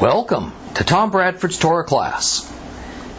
[0.00, 2.52] Welcome to Tom Bradford's Torah class,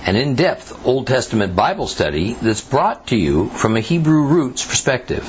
[0.06, 4.66] an in depth Old Testament Bible study that's brought to you from a Hebrew roots
[4.66, 5.24] perspective.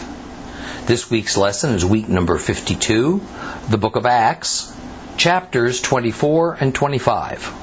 [0.87, 3.23] This week's lesson is week number 52,
[3.69, 4.77] the book of Acts,
[5.19, 7.55] chapters 24 and 25.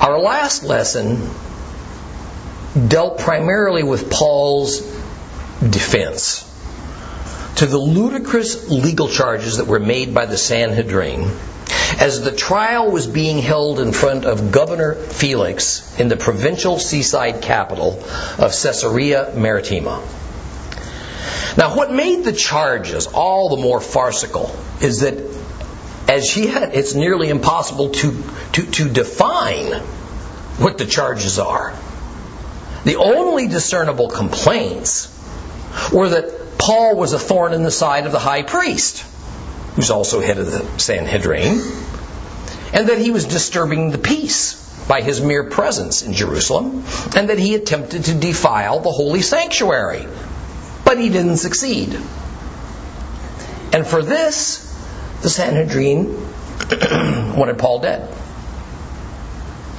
[0.00, 1.28] Our last lesson
[2.88, 4.80] dealt primarily with Paul's
[5.60, 6.52] defense
[7.56, 11.30] to the ludicrous legal charges that were made by the Sanhedrin
[12.00, 17.42] as the trial was being held in front of Governor Felix in the provincial seaside
[17.42, 18.02] capital
[18.38, 20.02] of Caesarea Maritima.
[21.56, 25.14] Now, what made the charges all the more farcical is that,
[26.08, 28.22] as yet, it's nearly impossible to,
[28.54, 29.80] to, to define
[30.58, 31.78] what the charges are.
[32.84, 35.10] The only discernible complaints
[35.92, 39.04] were that Paul was a thorn in the side of the high priest,
[39.74, 41.60] who's also head of the Sanhedrin,
[42.72, 44.54] and that he was disturbing the peace
[44.88, 46.82] by his mere presence in Jerusalem,
[47.14, 50.06] and that he attempted to defile the holy sanctuary.
[50.86, 51.98] But he didn't succeed.
[53.74, 54.62] And for this,
[55.20, 56.14] the Sanhedrin
[57.36, 58.08] wanted Paul dead.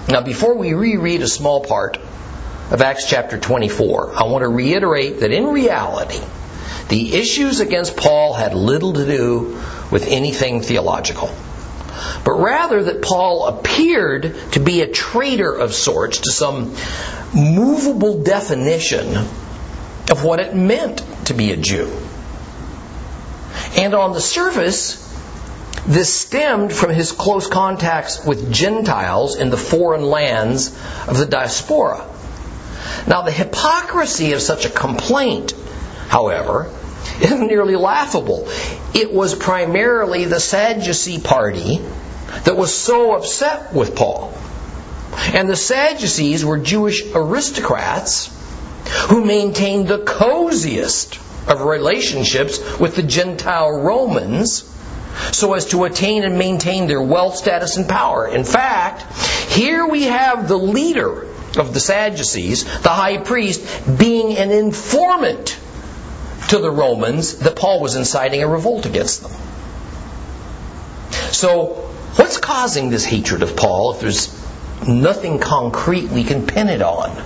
[0.07, 5.21] Now, before we reread a small part of Acts chapter 24, I want to reiterate
[5.21, 6.21] that in reality,
[6.89, 11.29] the issues against Paul had little to do with anything theological,
[12.23, 16.75] but rather that Paul appeared to be a traitor of sorts to some
[17.33, 19.15] movable definition
[20.11, 21.91] of what it meant to be a Jew.
[23.77, 25.01] And on the surface,
[25.87, 30.69] this stemmed from his close contacts with Gentiles in the foreign lands
[31.07, 32.07] of the diaspora.
[33.07, 35.53] Now, the hypocrisy of such a complaint
[36.07, 36.71] however,
[37.21, 38.47] is nearly laughable.
[38.93, 41.81] It was primarily the Sadducee party
[42.43, 44.33] that was so upset with Paul.
[45.33, 48.31] And the Sadducees were Jewish aristocrats
[49.07, 54.71] who maintained the coziest of relationships with the Gentile Romans
[55.31, 58.27] so as to attain and maintain their wealth, status, and power.
[58.27, 59.03] In fact,
[59.51, 61.27] here we have the leader
[61.57, 65.57] of the Sadducees, the high priest, being an informant
[66.55, 69.31] to the Romans that Paul was inciting a revolt against them.
[71.31, 74.45] So, what's causing this hatred of Paul if there's
[74.87, 77.23] nothing concrete we can pin it on?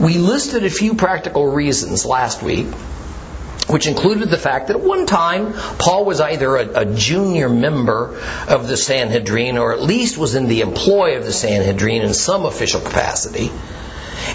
[0.00, 2.66] We listed a few practical reasons last week,
[3.68, 8.20] which included the fact that at one time Paul was either a, a, junior member
[8.48, 12.44] of the Sanhedrin or at least was in the employ of the Sanhedrin in some
[12.44, 13.52] official capacity.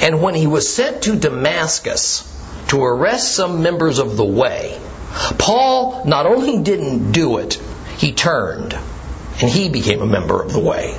[0.02, 2.37] And when he was sent to Damascus,
[2.68, 4.80] to arrest some members of the way,
[5.38, 7.54] Paul not only didn't do it,
[7.98, 8.74] he turned
[9.42, 10.98] and he became a member of the way.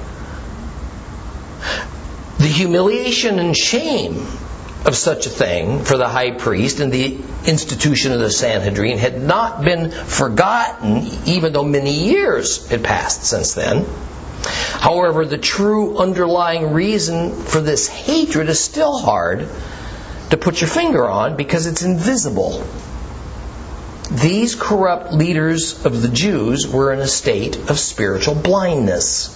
[2.38, 4.26] The humiliation and shame
[4.84, 9.20] of such a thing for the high priest and the institution of the Sanhedrin had
[9.20, 13.86] not been forgotten, even though many years had passed since then.
[14.44, 19.48] However, the true underlying reason for this hatred is still hard
[20.30, 22.64] to put your finger on because it's invisible.
[24.10, 29.34] These corrupt leaders of the Jews were in a state of spiritual blindness.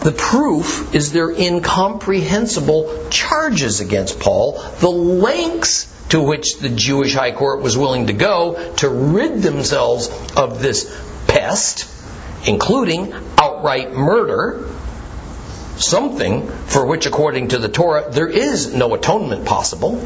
[0.00, 7.32] The proof is their incomprehensible charges against Paul, the lengths to which the Jewish high
[7.32, 10.86] court was willing to go to rid themselves of this
[11.26, 11.86] pest,
[12.46, 14.64] including outright murder,
[15.78, 20.04] something for which, according to the Torah, there is no atonement possible.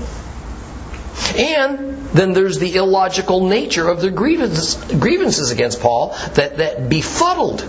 [1.37, 7.67] And then there's the illogical nature of their grievances, grievances against Paul that, that befuddled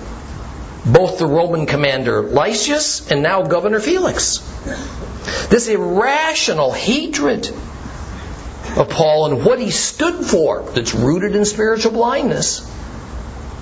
[0.85, 4.39] both the Roman commander Lysias and now Governor Felix.
[5.49, 7.47] This irrational hatred
[8.75, 12.69] of Paul and what he stood for, that's rooted in spiritual blindness,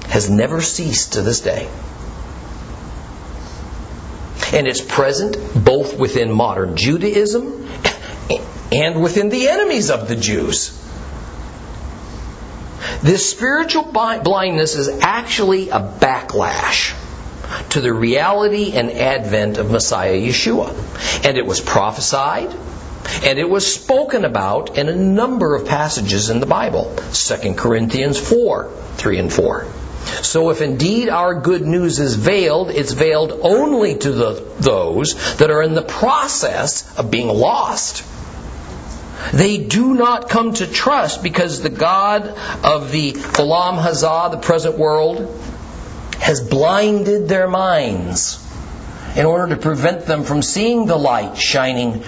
[0.07, 1.69] has never ceased to this day
[4.53, 7.67] and it's present both within modern Judaism
[8.71, 10.77] and within the enemies of the Jews.
[13.01, 16.95] This spiritual blindness is actually a backlash
[17.71, 21.25] to the reality and advent of Messiah Yeshua.
[21.25, 22.55] And it was prophesied
[23.23, 26.95] and it was spoken about in a number of passages in the Bible.
[27.13, 29.67] 2 Corinthians 4, 3 and 4.
[30.21, 35.51] So if indeed our good news is veiled, it's veiled only to the, those that
[35.51, 38.05] are in the process of being lost.
[39.33, 42.27] They do not come to trust because the God
[42.63, 45.19] of the Olam Hazah, the present world,
[46.19, 48.37] has blinded their minds
[49.15, 52.01] in order to prevent them from seeing the light shining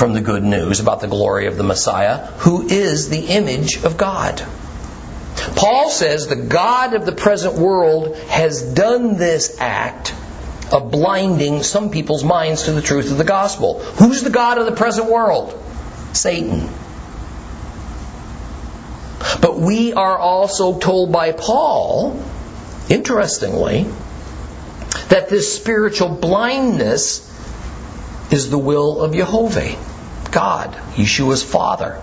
[0.00, 3.96] from the good news about the glory of the Messiah, who is the image of
[3.96, 4.42] God.
[5.56, 10.14] Paul says the God of the present world has done this act
[10.72, 13.80] of blinding some people's minds to the truth of the gospel.
[13.80, 15.56] Who's the God of the present world?
[16.12, 16.68] Satan.
[19.40, 22.22] But we are also told by Paul,
[22.88, 23.86] interestingly,
[25.08, 27.26] that this spiritual blindness
[28.32, 29.76] is the will of Jehovah,
[30.30, 32.00] God, Yeshua's Father,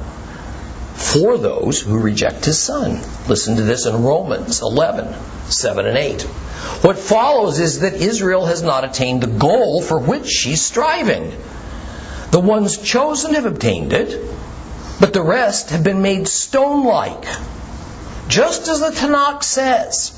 [0.97, 3.01] for those who reject his Son.
[3.27, 5.13] Listen to this in Romans 11,
[5.49, 6.21] 7 and 8.
[6.81, 11.31] What follows is that Israel has not attained the goal for which she's striving.
[12.31, 14.19] The ones chosen have obtained it,
[14.99, 17.25] but the rest have been made stone like.
[18.27, 20.11] Just as the Tanakh says,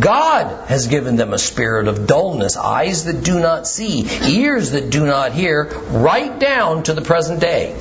[0.00, 4.90] God has given them a spirit of dullness, eyes that do not see, ears that
[4.90, 7.76] do not hear, right down to the present day.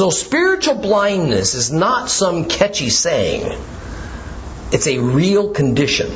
[0.00, 3.54] So spiritual blindness is not some catchy saying.
[4.72, 6.10] It's a real condition.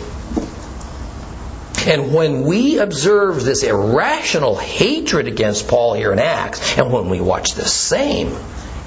[1.87, 7.21] And when we observe this irrational hatred against Paul here in Acts, and when we
[7.21, 8.35] watch the same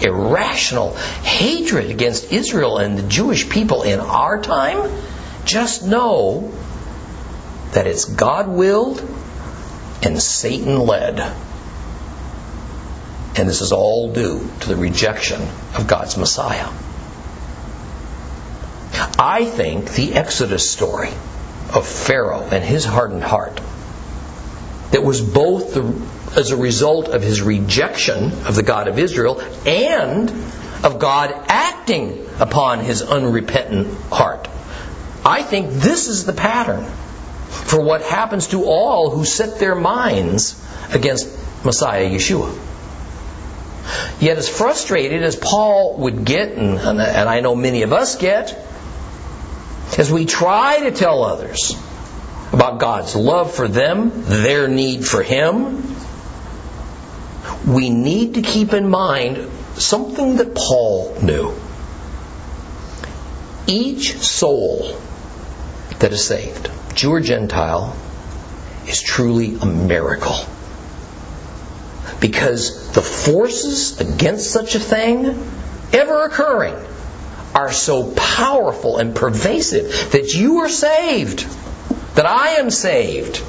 [0.02, 4.92] irrational hatred against Israel and the Jewish people in our time,
[5.46, 6.52] just know
[7.74, 9.00] that it's God willed
[10.02, 11.47] and Satan led.
[13.38, 15.42] And this is all due to the rejection
[15.75, 16.69] of God's Messiah.
[19.19, 21.10] I think the Exodus story
[21.74, 23.62] of Pharaoh and his hardened heart
[24.92, 29.42] that was both the, as a result of his rejection of the God of Israel
[29.66, 30.30] and
[30.84, 34.48] of God acting upon his unrepentant heart.
[35.25, 36.86] I think this is the pattern
[37.50, 41.28] for what happens to all who set their minds against
[41.66, 42.67] Messiah Yeshua.
[44.19, 48.56] Yet, as frustrated as Paul would get, and, and I know many of us get,
[49.98, 51.75] as we try to tell others
[52.51, 55.95] about God's love for them, their need for Him,
[57.68, 61.54] we need to keep in mind something that Paul knew.
[63.68, 64.98] Each soul
[66.00, 67.95] that is saved, Jew or Gentile,
[68.88, 70.38] is truly a miracle.
[72.19, 75.52] Because the forces against such a thing
[75.94, 76.75] ever occurring
[77.54, 81.46] are so powerful and pervasive that you are saved,
[82.16, 83.44] that I am saved,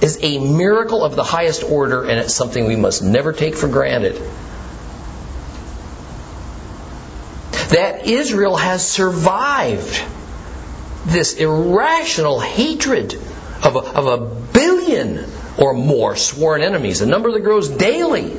[0.00, 3.68] is a miracle of the highest order, and it's something we must never take for
[3.68, 4.16] granted.
[7.70, 10.02] That Israel has survived
[11.06, 13.14] this irrational hatred
[13.62, 14.18] of a, of a
[14.52, 15.24] billion
[15.58, 18.36] or more sworn enemies, a number that grows daily,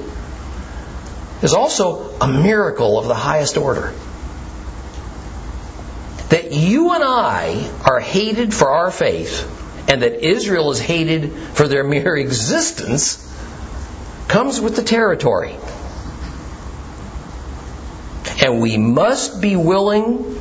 [1.42, 3.94] is also a miracle of the highest order.
[6.30, 9.50] That you and I are hated for our faith,
[9.90, 13.20] and that Israel is hated for their mere existence,
[14.28, 15.56] comes with the territory.
[18.42, 20.40] And we must be willing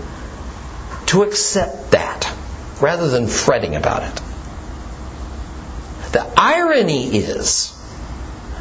[1.07, 2.33] to accept that
[2.81, 4.32] rather than fretting about it.
[6.13, 7.79] The irony is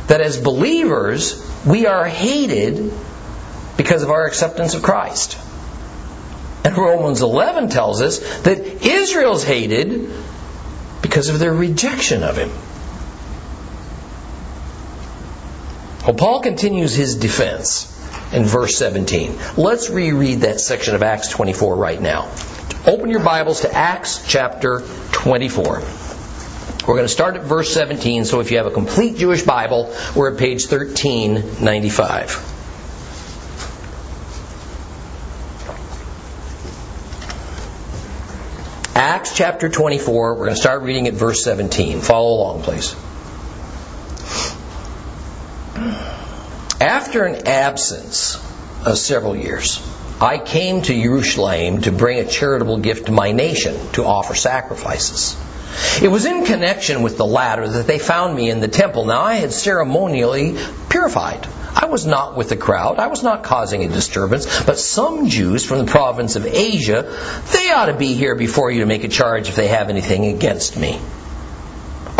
[0.07, 2.91] that as believers, we are hated
[3.77, 5.37] because of our acceptance of Christ.
[6.63, 10.09] And Romans 11 tells us that Israel's hated
[11.01, 12.51] because of their rejection of him.
[16.05, 17.87] Well, Paul continues his defense
[18.33, 19.37] in verse 17.
[19.57, 22.31] Let's reread that section of Acts 24 right now.
[22.85, 24.81] Open your Bibles to Acts chapter
[25.11, 25.81] 24.
[26.87, 29.95] We're going to start at verse 17, so if you have a complete Jewish Bible,
[30.15, 32.57] we're at page 1395.
[38.95, 42.01] Acts chapter 24, we're going to start reading at verse 17.
[42.01, 42.95] Follow along, please.
[46.81, 48.35] After an absence
[48.85, 49.87] of several years,
[50.19, 55.35] I came to Jerusalem to bring a charitable gift to my nation to offer sacrifices.
[56.01, 59.05] It was in connection with the latter that they found me in the temple.
[59.05, 60.57] Now I had ceremonially
[60.89, 61.47] purified.
[61.73, 62.99] I was not with the crowd.
[62.99, 64.63] I was not causing a disturbance.
[64.63, 67.03] But some Jews from the province of Asia,
[67.53, 70.25] they ought to be here before you to make a charge if they have anything
[70.25, 70.99] against me.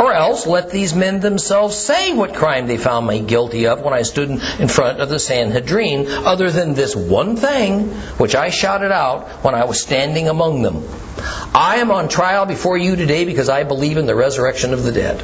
[0.01, 3.93] Or else let these men themselves say what crime they found me guilty of when
[3.93, 8.91] I stood in front of the Sanhedrin, other than this one thing which I shouted
[8.91, 10.83] out when I was standing among them.
[11.53, 14.91] I am on trial before you today because I believe in the resurrection of the
[14.91, 15.23] dead.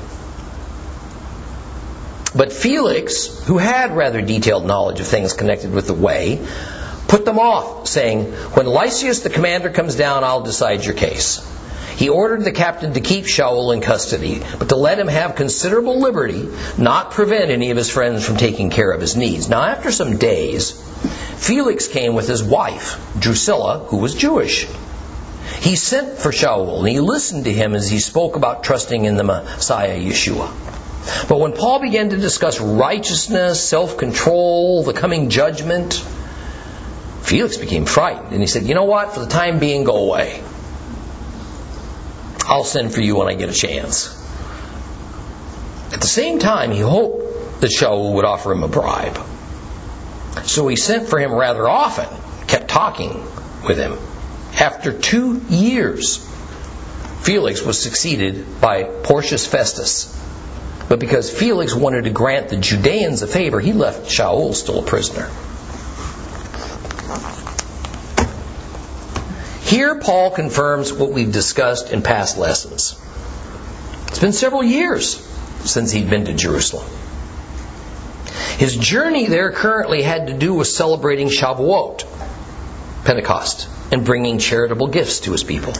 [2.35, 6.45] But Felix, who had rather detailed knowledge of things connected with the way,
[7.07, 11.56] put them off, saying, When Lysias the commander comes down, I'll decide your case.
[11.97, 15.99] He ordered the captain to keep Shaul in custody, but to let him have considerable
[15.99, 19.49] liberty, not prevent any of his friends from taking care of his needs.
[19.49, 20.79] Now, after some days,
[21.37, 24.67] Felix came with his wife, Drusilla, who was Jewish.
[25.59, 29.17] He sent for Shaul, and he listened to him as he spoke about trusting in
[29.17, 31.27] the Messiah Yeshua.
[31.27, 35.95] But when Paul began to discuss righteousness, self control, the coming judgment,
[37.23, 39.15] Felix became frightened and he said, You know what?
[39.15, 40.43] For the time being, go away.
[42.47, 44.07] I'll send for you when I get a chance.
[45.93, 49.19] At the same time, he hoped that Shaul would offer him a bribe.
[50.45, 52.07] So he sent for him rather often,
[52.47, 53.23] kept talking
[53.65, 53.97] with him.
[54.59, 56.17] After two years,
[57.21, 60.13] Felix was succeeded by Porcius Festus.
[60.87, 64.85] But because Felix wanted to grant the Judeans a favor, he left Shaul still a
[64.85, 65.29] prisoner.
[69.67, 72.97] Here, Paul confirms what we've discussed in past lessons.
[74.07, 75.15] It's been several years
[75.65, 76.89] since he'd been to Jerusalem.
[78.57, 82.05] His journey there currently had to do with celebrating Shavuot,
[83.03, 85.73] Pentecost, and bringing charitable gifts to his people.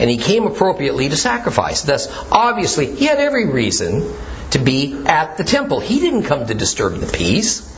[0.00, 1.82] And he came appropriately to sacrifice.
[1.82, 4.12] Thus, obviously, he had every reason
[4.50, 5.78] to be at the temple.
[5.78, 7.72] He didn't come to disturb the peace.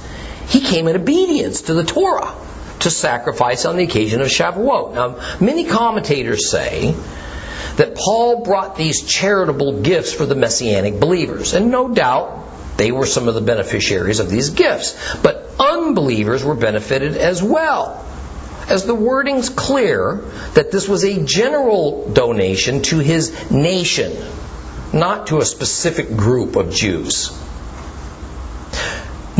[0.49, 2.35] He came in obedience to the Torah
[2.81, 4.95] to sacrifice on the occasion of Shavuot.
[4.95, 6.95] Now, many commentators say
[7.77, 13.07] that Paul brought these charitable gifts for the Messianic believers, and no doubt they were
[13.07, 15.17] some of the beneficiaries of these gifts.
[15.23, 18.07] But unbelievers were benefited as well.
[18.69, 20.17] As the wording's clear
[20.55, 24.13] that this was a general donation to his nation,
[24.93, 27.37] not to a specific group of Jews.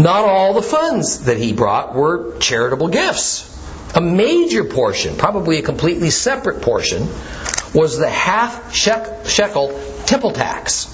[0.00, 3.47] Not all the funds that he brought were charitable gifts.
[3.95, 7.07] A major portion, probably a completely separate portion,
[7.75, 10.87] was the half shekel temple tax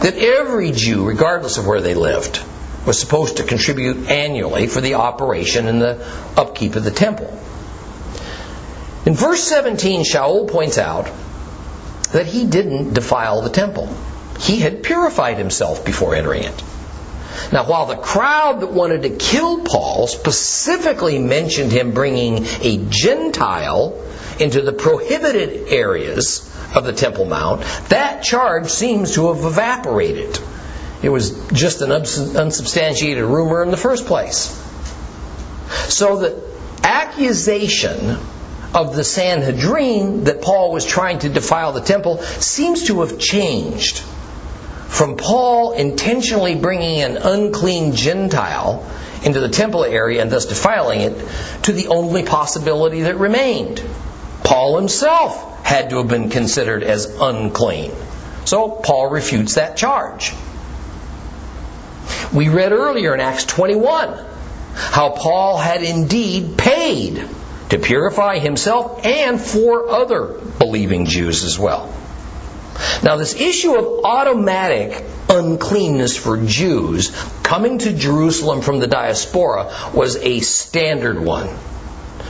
[0.00, 2.40] that every Jew, regardless of where they lived,
[2.86, 6.06] was supposed to contribute annually for the operation and the
[6.36, 7.36] upkeep of the temple.
[9.06, 11.10] In verse 17, Shaul points out
[12.12, 13.92] that he didn't defile the temple.
[14.38, 16.62] He had purified himself before entering it.
[17.52, 24.00] Now, while the crowd that wanted to kill Paul specifically mentioned him bringing a Gentile
[24.38, 30.38] into the prohibited areas of the Temple Mount, that charge seems to have evaporated.
[31.02, 34.48] It was just an unsubstantiated rumor in the first place.
[35.88, 36.42] So the
[36.82, 38.18] accusation
[38.74, 44.02] of the Sanhedrin that Paul was trying to defile the temple seems to have changed
[44.94, 48.88] from Paul intentionally bringing an unclean Gentile
[49.24, 51.28] into the temple area and thus defiling it
[51.64, 53.82] to the only possibility that remained.
[54.44, 57.90] Paul himself had to have been considered as unclean.
[58.44, 60.32] So Paul refutes that charge.
[62.32, 64.16] We read earlier in Acts 21
[64.74, 67.28] how Paul had indeed paid
[67.70, 71.92] to purify himself and four other believing Jews as well.
[73.02, 77.10] Now, this issue of automatic uncleanness for Jews
[77.42, 81.48] coming to Jerusalem from the diaspora was a standard one.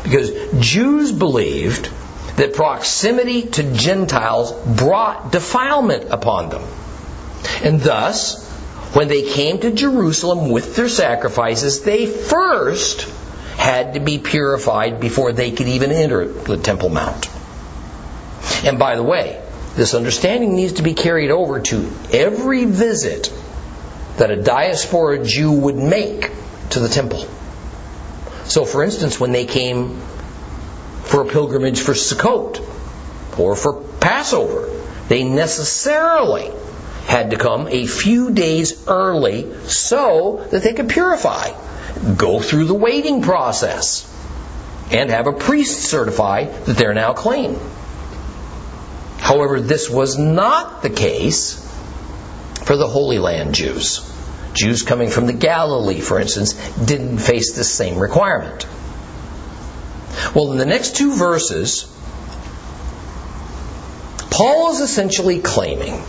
[0.03, 1.89] Because Jews believed
[2.37, 6.63] that proximity to Gentiles brought defilement upon them.
[7.63, 8.45] And thus,
[8.95, 13.03] when they came to Jerusalem with their sacrifices, they first
[13.57, 17.31] had to be purified before they could even enter the Temple Mount.
[18.65, 19.44] And by the way,
[19.77, 23.33] this understanding needs to be carried over to every visit
[24.17, 26.31] that a diaspora Jew would make
[26.71, 27.27] to the temple.
[28.45, 30.01] So, for instance, when they came
[31.03, 32.61] for a pilgrimage for Sukkot
[33.39, 34.71] or for Passover,
[35.09, 36.51] they necessarily
[37.07, 41.51] had to come a few days early so that they could purify,
[42.17, 44.11] go through the waiting process,
[44.91, 47.59] and have a priest certify that they're now clean.
[49.25, 51.55] However, this was not the case
[52.65, 54.07] for the Holy Land Jews.
[54.53, 58.67] Jews coming from the Galilee, for instance, didn't face this same requirement.
[60.35, 61.91] Well, in the next two verses,
[64.29, 66.03] Paul is essentially claiming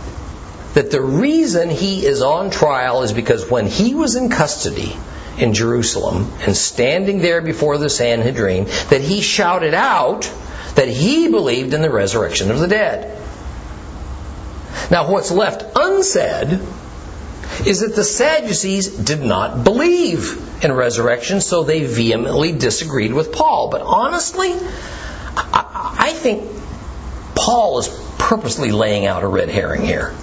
[0.74, 4.94] that the reason he is on trial is because when he was in custody
[5.38, 10.30] in Jerusalem and standing there before the Sanhedrin, that he shouted out
[10.76, 13.18] that he believed in the resurrection of the dead.
[14.90, 16.60] Now, what's left unsaid
[17.66, 23.70] is that the Sadducees did not believe in resurrection, so they vehemently disagreed with Paul.
[23.70, 24.52] But honestly,
[25.36, 26.48] I think
[27.34, 30.14] Paul is purposely laying out a red herring here.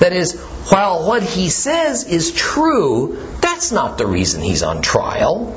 [0.00, 5.56] That is, while what he says is true, that's not the reason he's on trial.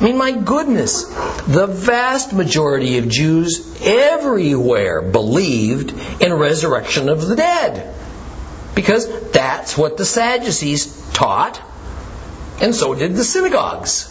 [0.00, 1.04] I mean, my goodness,
[1.46, 5.92] the vast majority of Jews everywhere believed
[6.22, 7.94] in resurrection of the dead.
[8.74, 11.60] Because that's what the Sadducees taught,
[12.62, 14.06] and so did the synagogues.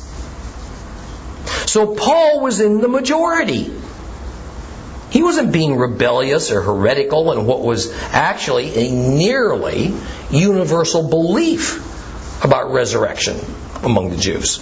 [1.65, 3.73] So Paul was in the majority.
[5.09, 9.95] He wasn't being rebellious or heretical in what was actually a nearly
[10.29, 13.39] universal belief about resurrection
[13.81, 14.59] among the Jews.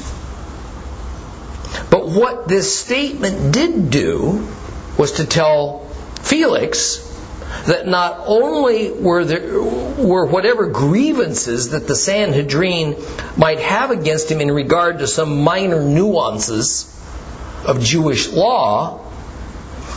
[2.07, 4.47] But what this statement did do
[4.97, 5.89] was to tell
[6.21, 7.03] Felix
[7.65, 12.95] that not only were there were whatever grievances that the Sanhedrin
[13.35, 16.85] might have against him in regard to some minor nuances
[17.65, 19.01] of Jewish law,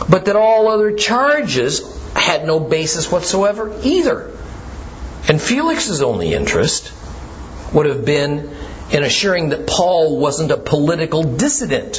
[0.09, 1.81] but that all other charges
[2.13, 4.35] had no basis whatsoever either.
[5.29, 6.91] And Felix's only interest
[7.73, 8.53] would have been
[8.91, 11.97] in assuring that Paul wasn't a political dissident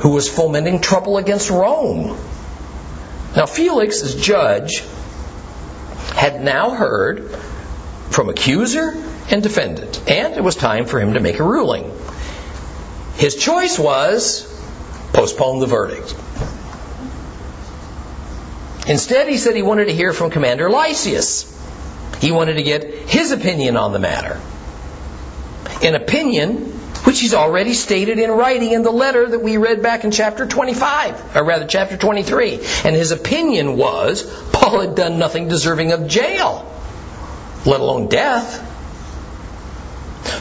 [0.00, 2.16] who was fomenting trouble against Rome.
[3.36, 4.82] Now, Felix, as judge,
[6.14, 7.30] had now heard
[8.10, 8.94] from accuser
[9.30, 11.92] and defendant, and it was time for him to make a ruling.
[13.16, 14.46] His choice was
[15.12, 16.14] postpone the verdict.
[18.88, 21.54] Instead, he said he wanted to hear from Commander Lysias.
[22.20, 24.40] He wanted to get his opinion on the matter.
[25.82, 30.04] An opinion which he's already stated in writing in the letter that we read back
[30.04, 32.54] in chapter 25, or rather chapter 23.
[32.84, 36.70] And his opinion was Paul had done nothing deserving of jail,
[37.64, 38.64] let alone death.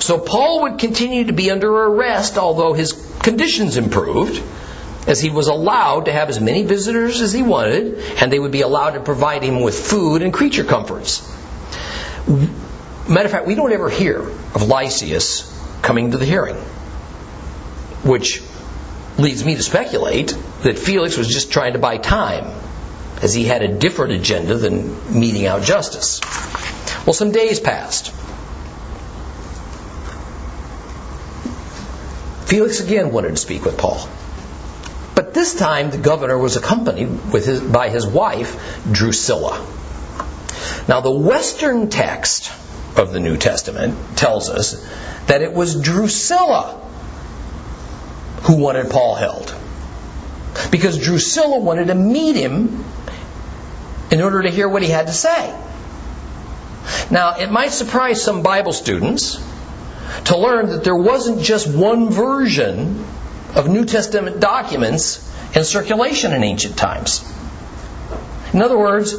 [0.02, 4.41] So Paul would continue to be under arrest, although his conditions improved,
[5.08, 8.52] as he was allowed to have as many visitors as he wanted, and they would
[8.52, 11.21] be allowed to provide him with food and creature comforts.
[13.10, 16.56] Matter of fact, we don't ever hear of Lysias coming to the hearing,
[18.04, 18.43] which
[19.17, 22.54] leads me to speculate that Felix was just trying to buy time,
[23.22, 26.20] as he had a different agenda than meting out justice.
[27.06, 28.12] Well, some days passed.
[32.48, 34.08] Felix again wanted to speak with Paul.
[35.15, 39.65] But this time the governor was accompanied his, by his wife, Drusilla.
[40.88, 42.52] Now, the Western text
[42.97, 44.86] of the New Testament tells us
[45.27, 46.73] that it was Drusilla
[48.43, 49.53] who wanted Paul held.
[50.71, 52.83] Because Drusilla wanted to meet him
[54.10, 55.55] in order to hear what he had to say.
[57.12, 59.38] Now, it might surprise some Bible students
[60.25, 63.05] to learn that there wasn't just one version
[63.55, 65.23] of New Testament documents
[65.55, 67.23] in circulation in ancient times.
[68.53, 69.13] In other words,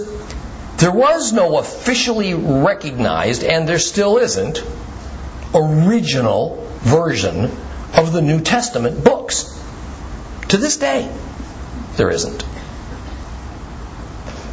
[0.79, 4.63] there was no officially recognized, and there still isn't,
[5.55, 7.51] original version
[7.95, 9.55] of the New Testament books.
[10.49, 11.11] To this day,
[11.97, 12.45] there isn't.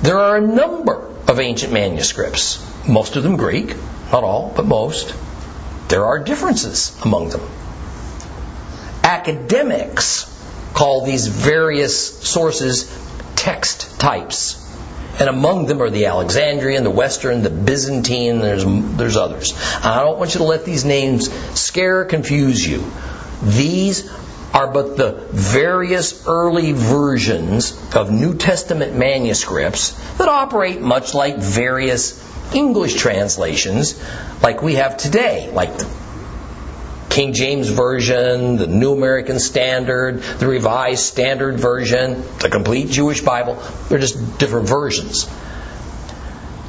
[0.02, 3.76] There are a number of ancient manuscripts, most of them Greek,
[4.12, 5.16] not all, but most
[5.88, 7.42] there are differences among them.
[9.04, 10.32] Academics
[10.74, 12.92] call these various sources
[13.36, 14.65] text types.
[15.20, 19.54] And among them are the Alexandrian, the Western, the Byzantine, there's, there's others.
[19.82, 22.84] I don't want you to let these names scare or confuse you.
[23.42, 24.10] These
[24.54, 32.22] are but the various early versions of New Testament manuscripts that operate much like various
[32.54, 34.02] English translations
[34.42, 36.05] like we have today, like the
[37.16, 43.58] King James Version, the New American Standard, the Revised Standard Version, the Complete Jewish Bible.
[43.88, 45.26] They're just different versions.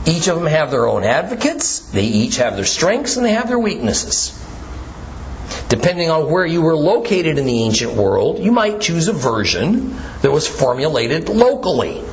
[0.07, 3.49] Each of them have their own advocates, they each have their strengths, and they have
[3.49, 4.41] their weaknesses.
[5.69, 9.97] Depending on where you were located in the ancient world, you might choose a version
[10.23, 12.05] that was formulated locally.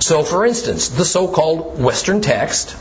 [0.00, 2.74] So, for instance, the so called Western text,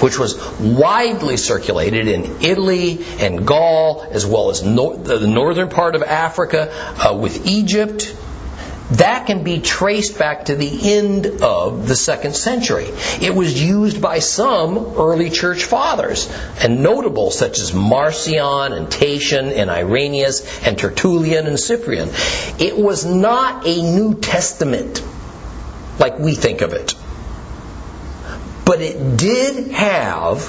[0.00, 6.02] which was widely circulated in Italy and Gaul, as well as the northern part of
[6.02, 8.14] Africa uh, with Egypt,
[8.92, 12.88] that can be traced back to the end of the second century.
[13.20, 16.28] It was used by some early church fathers,
[16.60, 22.10] and notable such as Marcion and Tatian and Irenaeus and Tertullian and Cyprian.
[22.58, 25.04] It was not a New Testament
[26.00, 26.94] like we think of it.
[28.70, 30.48] But it did have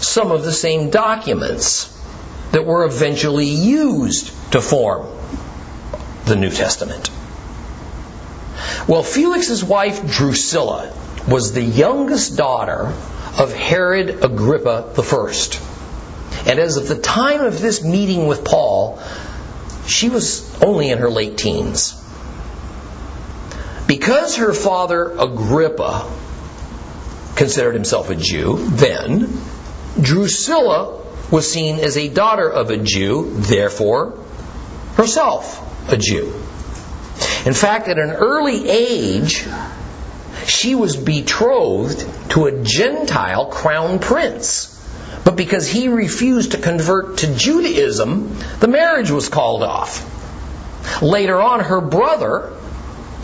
[0.00, 1.96] some of the same documents
[2.50, 5.06] that were eventually used to form
[6.24, 7.12] the New Testament.
[8.88, 10.92] Well, Felix's wife Drusilla
[11.28, 12.92] was the youngest daughter
[13.38, 16.50] of Herod Agrippa I.
[16.50, 19.00] And as of the time of this meeting with Paul,
[19.86, 21.94] she was only in her late teens.
[23.86, 26.10] Because her father Agrippa
[27.40, 29.40] considered himself a Jew then,
[29.98, 31.00] Drusilla
[31.30, 34.18] was seen as a daughter of a Jew, therefore,
[34.96, 36.34] herself a Jew.
[37.46, 39.46] In fact, at an early age,
[40.44, 44.76] she was betrothed to a Gentile crown prince.
[45.24, 50.04] But because he refused to convert to Judaism, the marriage was called off.
[51.00, 52.52] Later on, her brother,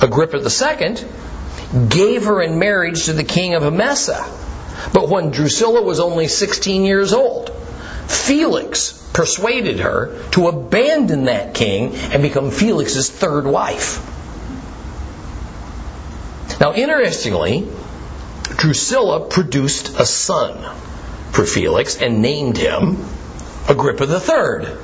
[0.00, 0.96] Agrippa II,
[1.88, 4.24] gave her in marriage to the king of Emesa.
[4.92, 7.50] But when Drusilla was only 16 years old,
[8.07, 14.02] Felix persuaded her to abandon that king and become Felix's third wife.
[16.61, 17.68] Now, interestingly,
[18.57, 20.74] Drusilla produced a son
[21.33, 23.05] for Felix and named him
[23.68, 24.76] Agrippa III.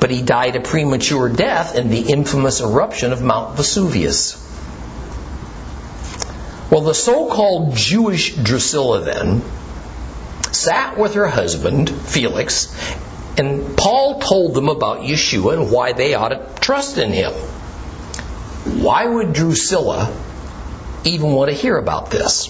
[0.00, 4.43] But he died a premature death in the infamous eruption of Mount Vesuvius.
[6.70, 9.42] Well, the so called Jewish Drusilla then
[10.52, 12.74] sat with her husband, Felix,
[13.36, 17.32] and Paul told them about Yeshua and why they ought to trust in him.
[18.82, 20.12] Why would Drusilla
[21.04, 22.48] even want to hear about this?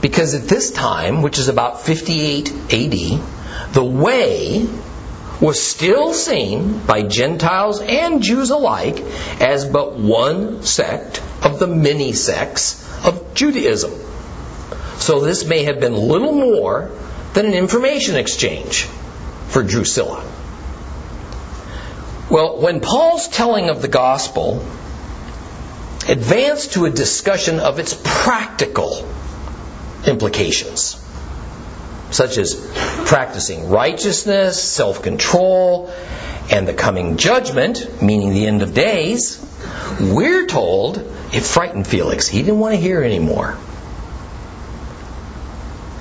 [0.00, 4.68] Because at this time, which is about 58 AD, the way
[5.42, 9.00] was still seen by Gentiles and Jews alike
[9.40, 13.90] as but one sect of the many sects of Judaism.
[14.98, 16.92] So this may have been little more
[17.34, 18.84] than an information exchange
[19.48, 20.24] for Drusilla.
[22.30, 24.64] Well, when Paul's telling of the gospel
[26.08, 29.04] advanced to a discussion of its practical
[30.06, 31.01] implications,
[32.12, 32.54] such as
[33.06, 35.92] practicing righteousness, self control,
[36.50, 39.44] and the coming judgment, meaning the end of days,
[40.00, 40.98] we're told
[41.32, 42.28] it frightened Felix.
[42.28, 43.56] He didn't want to hear anymore.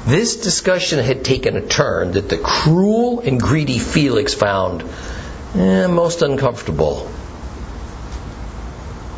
[0.05, 4.83] This discussion had taken a turn that the cruel and greedy Felix found
[5.55, 7.09] eh, most uncomfortable.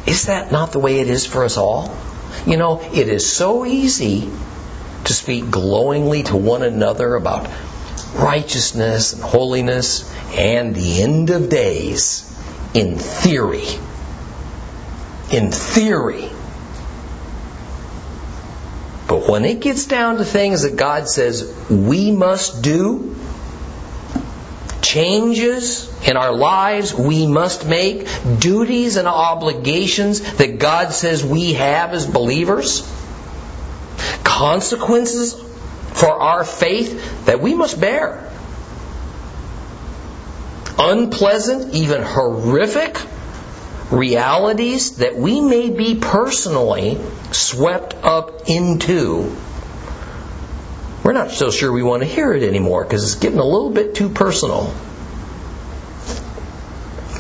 [0.05, 1.95] Is that not the way it is for us all?
[2.45, 4.29] You know, it is so easy
[5.05, 7.49] to speak glowingly to one another about
[8.15, 12.29] righteousness and holiness and the end of days
[12.73, 13.67] in theory.
[15.31, 16.29] In theory.
[19.07, 23.15] But when it gets down to things that God says we must do,
[24.81, 28.07] changes in our lives we must make,
[28.39, 32.81] duties and obligations that God says we have as believers,
[34.33, 35.33] consequences
[35.93, 38.31] for our faith that we must bear.
[40.79, 42.97] Unpleasant, even horrific
[43.91, 46.99] realities that we may be personally
[47.31, 49.35] swept up into,
[51.03, 53.69] we're not so sure we want to hear it anymore because it's getting a little
[53.69, 54.73] bit too personal.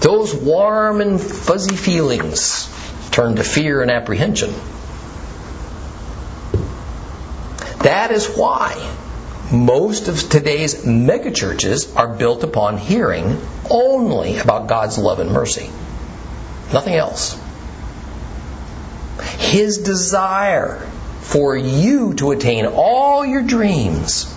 [0.01, 2.67] Those warm and fuzzy feelings
[3.11, 4.51] turn to fear and apprehension.
[7.83, 8.95] That is why
[9.51, 15.69] most of today's megachurches are built upon hearing only about God's love and mercy.
[16.71, 17.39] Nothing else.
[19.37, 20.79] His desire
[21.21, 24.33] for you to attain all your dreams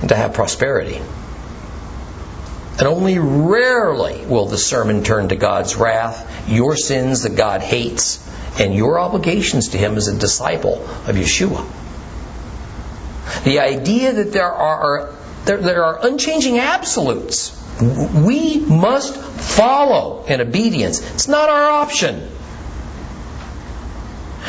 [0.00, 1.00] and to have prosperity.
[2.78, 8.26] And only rarely will the sermon turn to God's wrath, your sins that God hates,
[8.58, 11.68] and your obligations to Him as a disciple of Yeshua.
[13.44, 21.00] The idea that there are, there, there are unchanging absolutes we must follow in obedience.
[21.14, 22.28] It's not our option.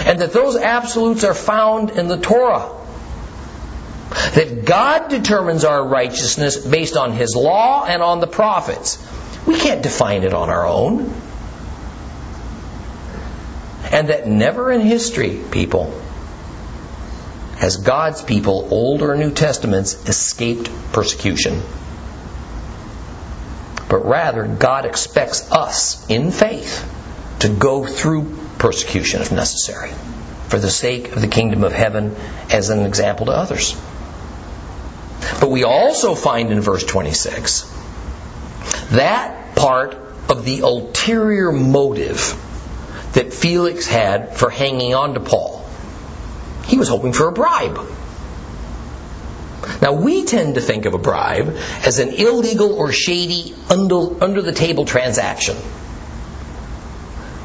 [0.06, 2.78] And that those absolutes are found in the Torah.
[4.36, 9.06] That God determines our righteousness based on His law and on the prophets.
[9.48, 11.14] We can't define it on our own.
[13.92, 16.01] And that never in history, people,
[17.62, 21.62] has God's people, Old or New Testaments, escaped persecution.
[23.88, 26.84] But rather, God expects us, in faith,
[27.42, 29.92] to go through persecution if necessary,
[30.48, 32.16] for the sake of the kingdom of heaven
[32.50, 33.80] as an example to others.
[35.40, 37.62] But we also find in verse 26
[38.90, 39.94] that part
[40.30, 42.36] of the ulterior motive
[43.14, 45.51] that Felix had for hanging on to Paul.
[46.82, 47.80] Was hoping for a bribe.
[49.84, 54.52] Now, we tend to think of a bribe as an illegal or shady, under the
[54.52, 55.58] table transaction.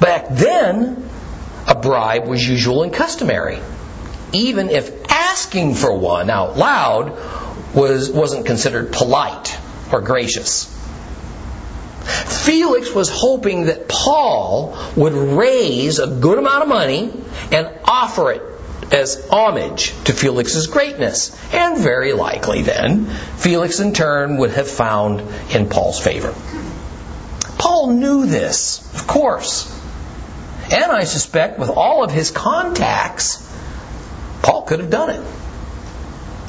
[0.01, 1.07] Back then,
[1.69, 3.59] a bribe was usual and customary,
[4.33, 9.55] even if asking for one out loud was, wasn't considered polite
[9.93, 10.65] or gracious.
[12.47, 17.13] Felix was hoping that Paul would raise a good amount of money
[17.53, 18.56] and offer it
[18.93, 21.37] as homage to Felix's greatness.
[21.53, 25.23] And very likely then, Felix in turn would have found
[25.55, 26.35] in Paul's favor.
[27.59, 29.73] Paul knew this, of course.
[30.71, 33.43] And I suspect with all of his contacts,
[34.43, 35.23] Paul could have done it.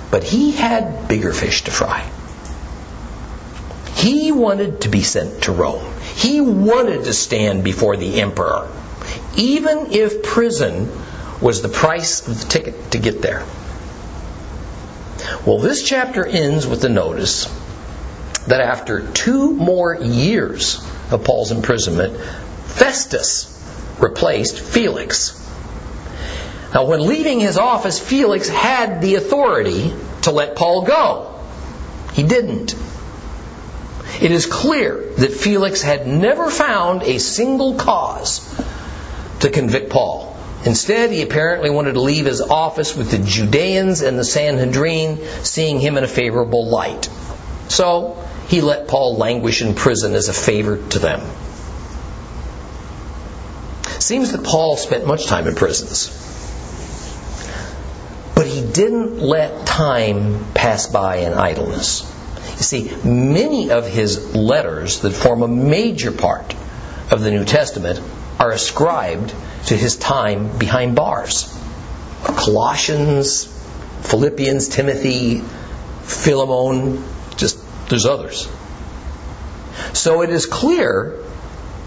[0.09, 2.09] But he had bigger fish to fry.
[3.95, 5.93] He wanted to be sent to Rome.
[6.15, 8.69] He wanted to stand before the emperor,
[9.35, 10.89] even if prison
[11.41, 13.45] was the price of the ticket to get there.
[15.45, 17.45] Well, this chapter ends with the notice
[18.47, 22.17] that after two more years of Paul's imprisonment,
[22.65, 23.53] Festus
[23.99, 25.43] replaced Felix.
[26.73, 31.39] Now, when leaving his office, Felix had the authority to let Paul go.
[32.13, 32.75] He didn't.
[34.21, 38.41] It is clear that Felix had never found a single cause
[39.39, 40.36] to convict Paul.
[40.65, 45.79] Instead, he apparently wanted to leave his office with the Judeans and the Sanhedrin, seeing
[45.79, 47.09] him in a favorable light.
[47.69, 51.21] So, he let Paul languish in prison as a favor to them.
[53.99, 56.07] Seems that Paul spent much time in prisons.
[58.35, 62.01] But he didn't let time pass by in idleness.
[62.51, 66.55] You see, many of his letters that form a major part
[67.11, 68.01] of the New Testament
[68.39, 69.33] are ascribed
[69.67, 71.53] to his time behind bars.
[72.23, 73.45] Colossians,
[74.01, 75.41] Philippians, Timothy,
[76.03, 77.03] Philemon,
[77.35, 78.47] just there's others.
[79.93, 81.23] So it is clear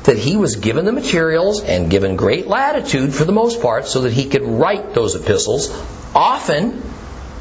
[0.04, 4.02] that he was given the materials and given great latitude for the most part so
[4.02, 5.70] that he could write those epistles,
[6.14, 6.82] often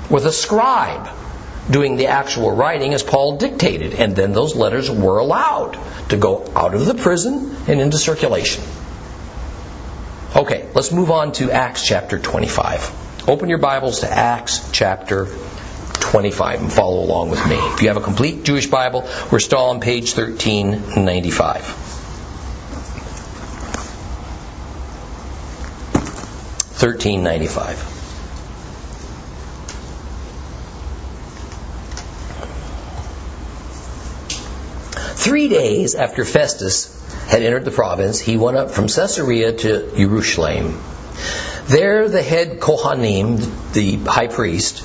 [0.09, 1.09] with a scribe
[1.69, 3.93] doing the actual writing as Paul dictated.
[3.93, 5.77] And then those letters were allowed
[6.09, 8.63] to go out of the prison and into circulation.
[10.35, 13.27] Okay, let's move on to Acts chapter 25.
[13.27, 15.25] Open your Bibles to Acts chapter
[15.93, 17.55] 25 and follow along with me.
[17.55, 21.61] If you have a complete Jewish Bible, we're still on page 1395.
[26.79, 27.98] 1395.
[35.19, 36.87] Three days after Festus
[37.27, 40.81] had entered the province, he went up from Caesarea to Jerusalem.
[41.67, 44.81] There, the head Kohanim, the high priest,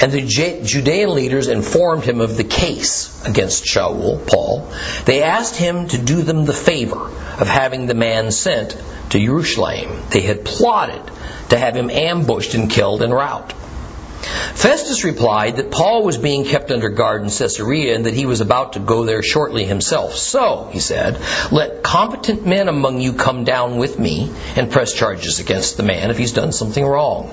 [0.00, 4.72] and the Judean leaders informed him of the case against Shaul, Paul.
[5.04, 7.04] They asked him to do them the favor
[7.38, 8.74] of having the man sent
[9.10, 10.02] to Jerusalem.
[10.08, 11.02] They had plotted
[11.50, 13.52] to have him ambushed and killed en route.
[14.58, 18.40] Festus replied that Paul was being kept under guard in Caesarea and that he was
[18.40, 20.16] about to go there shortly himself.
[20.16, 21.20] So, he said,
[21.52, 26.10] let competent men among you come down with me and press charges against the man
[26.10, 27.30] if he's done something wrong.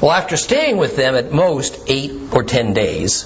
[0.00, 3.24] Well, after staying with them at most eight or ten days,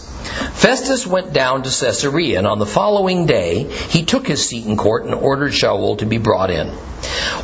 [0.52, 4.76] Festus went down to Caesarea, and on the following day he took his seat in
[4.76, 6.68] court and ordered Shaul to be brought in.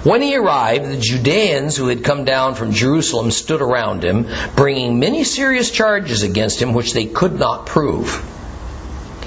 [0.04, 4.98] When he arrived, the Judeans who had come down from Jerusalem stood around him, bringing
[4.98, 8.22] many serious charges against him which they could not prove.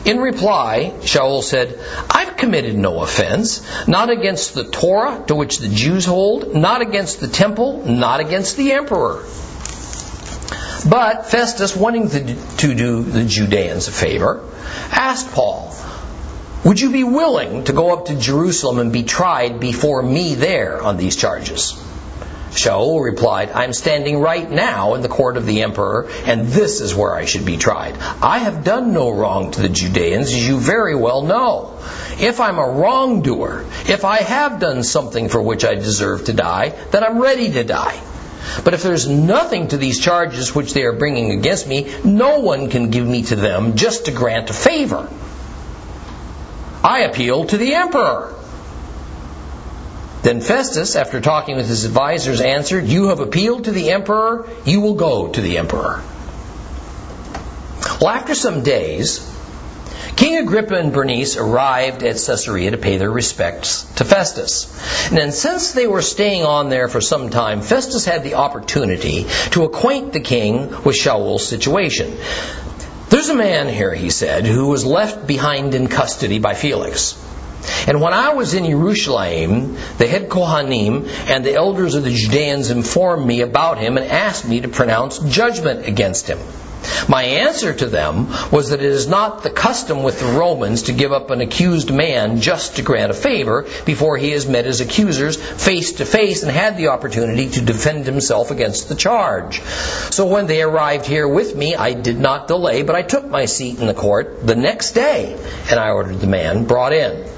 [0.06, 5.68] In reply, Shaul said, I've committed no offense, not against the Torah to which the
[5.68, 9.26] Jews hold, not against the temple, not against the emperor.
[10.90, 12.20] But Festus, wanting to,
[12.74, 14.42] do the Judeans a favor,
[14.90, 15.76] asked Paul,
[16.64, 20.82] Would you be willing to go up to Jerusalem and be tried before me there
[20.82, 21.74] on these charges?
[22.52, 26.80] Shaul replied, I am standing right now in the court of the emperor, and this
[26.80, 27.98] is where I should be tried.
[28.22, 31.78] I have done no wrong to the Judeans, as you very well know.
[32.20, 36.70] If I'm a wrongdoer, if I have done something for which I deserve to die,
[36.92, 38.00] then I'm ready to die.
[38.64, 42.70] But if there's nothing to these charges which they are bringing against me, no one
[42.70, 45.10] can give me to them just to grant a favor.
[46.84, 48.34] I appeal to the emperor.
[50.24, 54.82] Then Festus, after talking with his advisers, answered, You have appealed to the emperor, you
[54.82, 56.02] will go to the emperor.
[58.02, 59.20] Well, after some days,
[60.18, 64.66] King Agrippa and Bernice arrived at Caesarea to pay their respects to Festus.
[65.12, 69.64] And since they were staying on there for some time, Festus had the opportunity to
[69.64, 72.18] acquaint the king with Shaul's situation.
[73.10, 77.16] There's a man here, he said, who was left behind in custody by Felix.
[77.88, 82.72] And when I was in Jerusalem, the head Kohanim and the elders of the Judeans
[82.72, 86.40] informed me about him and asked me to pronounce judgment against him.
[87.08, 90.94] My answer to them was that it is not the custom with the Romans to
[90.94, 94.82] give up an accused man just to grant a favor before he has met his
[94.82, 99.62] accusers face to face and had the opportunity to defend himself against the charge.
[100.12, 103.46] So when they arrived here with me, I did not delay, but I took my
[103.46, 105.38] seat in the court the next day,
[105.70, 107.37] and I ordered the man brought in.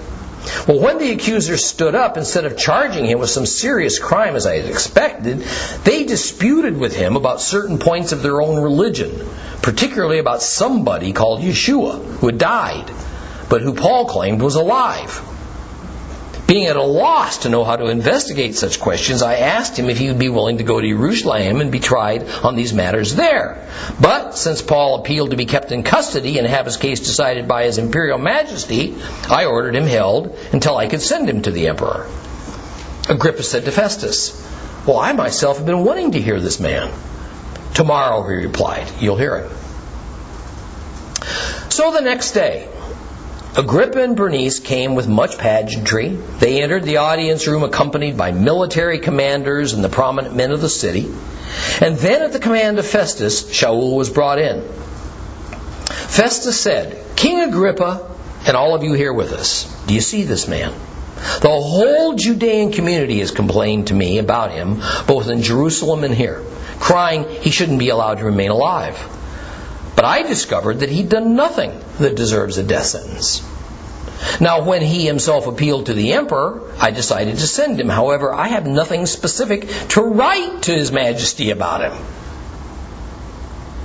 [0.68, 4.46] Well, when the accusers stood up, instead of charging him with some serious crime as
[4.46, 5.40] I had expected,
[5.84, 9.28] they disputed with him about certain points of their own religion,
[9.62, 12.92] particularly about somebody called Yeshua, who had died,
[13.50, 15.22] but who Paul claimed was alive.
[16.50, 20.00] Being at a loss to know how to investigate such questions, I asked him if
[20.00, 23.70] he would be willing to go to Jerusalem and be tried on these matters there.
[24.02, 27.66] But since Paul appealed to be kept in custody and have his case decided by
[27.66, 28.96] his imperial majesty,
[29.30, 32.08] I ordered him held until I could send him to the emperor.
[33.08, 34.34] Agrippa said to Festus,
[34.88, 36.92] Well, I myself have been wanting to hear this man.
[37.76, 39.52] Tomorrow, he replied, you'll hear him.
[41.70, 42.68] So the next day,
[43.60, 46.08] Agrippa and Bernice came with much pageantry.
[46.08, 50.70] They entered the audience room accompanied by military commanders and the prominent men of the
[50.70, 51.12] city.
[51.82, 54.62] And then, at the command of Festus, Shaul was brought in.
[54.62, 58.10] Festus said, King Agrippa,
[58.48, 60.72] and all of you here with us, do you see this man?
[61.42, 66.46] The whole Judean community has complained to me about him, both in Jerusalem and here,
[66.80, 68.98] crying he shouldn't be allowed to remain alive.
[70.00, 73.42] But I discovered that he'd done nothing that deserves a death sentence.
[74.40, 77.90] Now, when he himself appealed to the emperor, I decided to send him.
[77.90, 82.02] However, I have nothing specific to write to his majesty about him.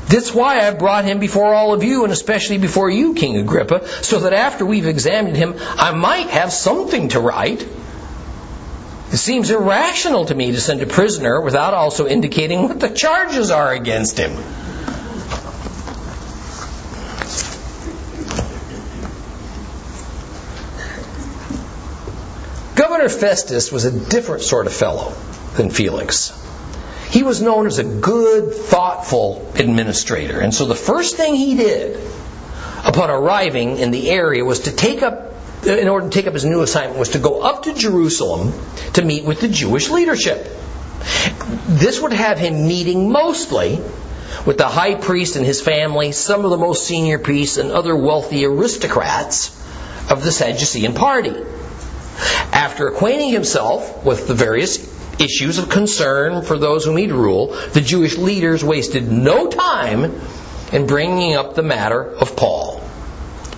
[0.07, 3.85] That's why I've brought him before all of you, and especially before you, King Agrippa,
[4.05, 7.66] so that after we've examined him, I might have something to write.
[9.11, 13.50] It seems irrational to me to send a prisoner without also indicating what the charges
[13.50, 14.63] are against him.
[22.94, 25.14] Governor Festus was a different sort of fellow
[25.57, 26.33] than Felix.
[27.11, 30.38] He was known as a good, thoughtful administrator.
[30.38, 32.00] And so the first thing he did
[32.85, 35.35] upon arriving in the area was to take up
[35.66, 38.52] in order to take up his new assignment was to go up to Jerusalem
[38.92, 40.46] to meet with the Jewish leadership.
[41.66, 43.80] This would have him meeting mostly
[44.46, 47.96] with the high priest and his family, some of the most senior priests, and other
[47.96, 49.50] wealthy aristocrats
[50.09, 51.35] of the Sadducean party.
[52.55, 54.79] After acquainting himself with the various
[55.19, 60.14] issues of concern for those whom he'd rule, the Jewish leaders wasted no time
[60.73, 62.81] in bringing up the matter of Paul.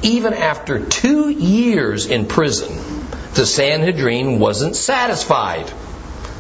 [0.00, 5.70] Even after two years in prison, the Sanhedrin wasn't satisfied.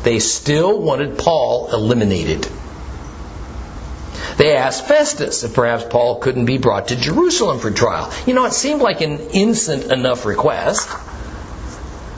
[0.02, 2.48] They still wanted Paul eliminated.
[4.38, 8.10] They asked Festus if perhaps Paul couldn't be brought to Jerusalem for trial.
[8.26, 10.88] You know, it seemed like an innocent enough request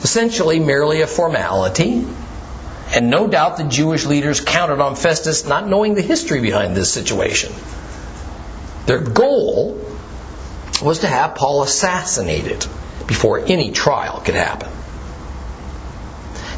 [0.03, 2.05] essentially merely a formality.
[2.91, 6.91] And no doubt the Jewish leaders counted on Festus not knowing the history behind this
[6.91, 7.53] situation.
[8.87, 9.79] Their goal
[10.81, 12.65] was to have Paul assassinated
[13.05, 14.69] before any trial could happen.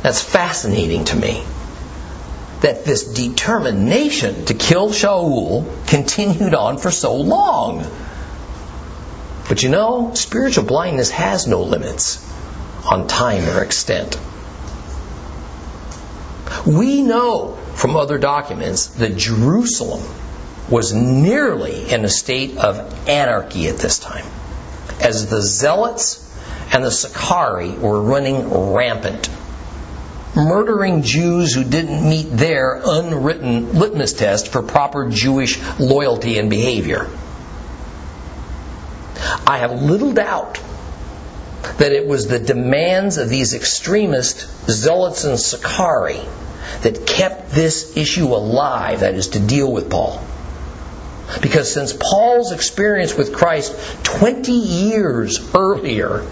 [0.03, 1.43] That's fascinating to me
[2.61, 7.85] that this determination to kill Shaul continued on for so long.
[9.49, 12.25] But you know, spiritual blindness has no limits
[12.85, 14.17] on time or extent.
[16.65, 20.03] We know from other documents that Jerusalem
[20.69, 24.25] was nearly in a state of anarchy at this time,
[24.99, 26.27] as the Zealots
[26.73, 29.29] and the Sicarii were running rampant.
[30.35, 37.09] murdering Jews who didn't meet their unwritten litmus test for proper Jewish loyalty and behavior.
[39.45, 40.61] I have little doubt
[41.77, 46.21] that it was the demands of these extremist zealots and Sicarii
[46.81, 50.23] that kept this issue alive, that is, to deal with Paul.
[51.41, 56.25] Because since Paul's experience with Christ 20 years earlier,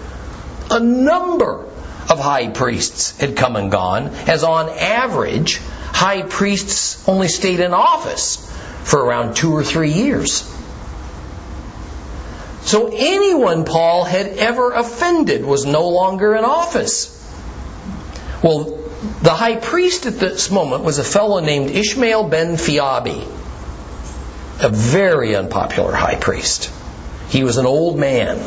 [0.70, 1.64] a number
[2.08, 7.72] of high priests had come and gone, as on average, high priests only stayed in
[7.72, 8.36] office
[8.84, 10.42] for around two or three years.
[12.70, 17.10] So anyone Paul had ever offended was no longer in office.
[18.44, 18.78] Well,
[19.22, 23.26] the high priest at this moment was a fellow named Ishmael ben Phiabi,
[24.62, 26.70] a very unpopular high priest.
[27.30, 28.38] He was an old man.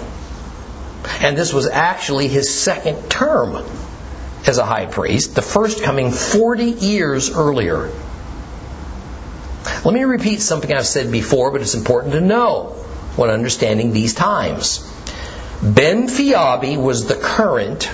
[1.19, 3.61] And this was actually his second term
[4.47, 7.91] as a high priest, the first coming 40 years earlier.
[9.83, 12.82] Let me repeat something I've said before, but it's important to know
[13.15, 14.89] when understanding these times.
[15.61, 17.89] Ben Phiabi was the current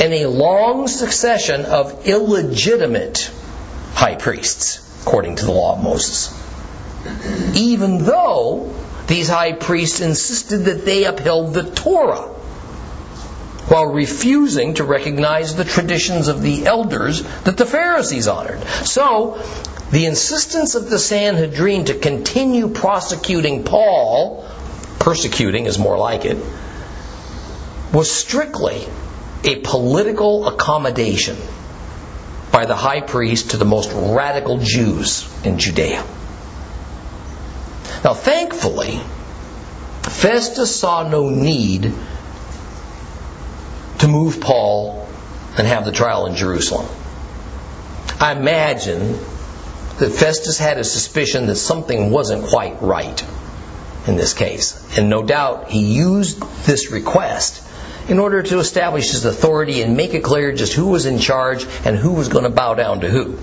[0.00, 3.30] in a long succession of illegitimate
[3.92, 6.36] high priests, according to the law of Moses.
[7.54, 8.74] Even though
[9.06, 12.39] these high priests insisted that they upheld the Torah
[13.68, 18.62] while refusing to recognize the traditions of the elders that the Pharisees honored.
[18.84, 19.42] So,
[19.90, 24.48] the insistence of the Sanhedrin to continue prosecuting Paul,
[24.98, 26.38] persecuting is more like it,
[27.92, 28.86] was strictly
[29.44, 31.36] a political accommodation
[32.52, 36.04] by the high priest to the most radical Jews in Judea.
[38.04, 39.00] Now, thankfully,
[40.02, 41.92] Festus saw no need
[44.00, 45.06] to move Paul
[45.56, 46.86] and have the trial in Jerusalem.
[48.18, 49.12] I imagine
[49.98, 53.24] that Festus had a suspicion that something wasn't quite right
[54.06, 54.98] in this case.
[54.98, 57.62] And no doubt he used this request
[58.08, 61.66] in order to establish his authority and make it clear just who was in charge
[61.84, 63.38] and who was going to bow down to who.